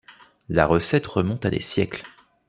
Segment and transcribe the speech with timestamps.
[0.49, 2.03] La recette remonte à des siècles.